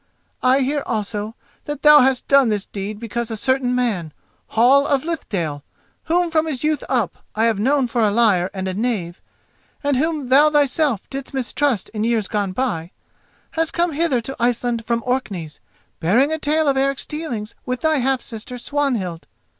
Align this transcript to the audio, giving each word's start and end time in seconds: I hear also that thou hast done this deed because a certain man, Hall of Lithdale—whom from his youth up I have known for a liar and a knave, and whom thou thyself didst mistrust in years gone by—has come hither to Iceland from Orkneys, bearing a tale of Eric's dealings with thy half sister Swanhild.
I 0.41 0.61
hear 0.61 0.81
also 0.87 1.35
that 1.65 1.83
thou 1.83 1.99
hast 1.99 2.27
done 2.27 2.49
this 2.49 2.65
deed 2.65 2.99
because 2.99 3.29
a 3.29 3.37
certain 3.37 3.75
man, 3.75 4.13
Hall 4.47 4.87
of 4.87 5.05
Lithdale—whom 5.05 6.31
from 6.31 6.47
his 6.47 6.63
youth 6.63 6.83
up 6.89 7.23
I 7.35 7.43
have 7.43 7.59
known 7.59 7.85
for 7.87 8.01
a 8.01 8.09
liar 8.09 8.49
and 8.51 8.67
a 8.67 8.73
knave, 8.73 9.21
and 9.83 9.95
whom 9.97 10.29
thou 10.29 10.49
thyself 10.49 11.07
didst 11.11 11.35
mistrust 11.35 11.89
in 11.89 12.03
years 12.03 12.27
gone 12.27 12.51
by—has 12.53 13.69
come 13.69 13.91
hither 13.91 14.21
to 14.21 14.35
Iceland 14.39 14.85
from 14.85 15.03
Orkneys, 15.05 15.59
bearing 15.99 16.33
a 16.33 16.39
tale 16.39 16.67
of 16.67 16.77
Eric's 16.77 17.05
dealings 17.05 17.53
with 17.67 17.81
thy 17.81 17.97
half 17.99 18.23
sister 18.23 18.57
Swanhild. 18.57 19.27